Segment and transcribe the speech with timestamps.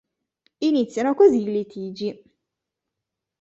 [0.61, 2.23] Iniziano così i litigi.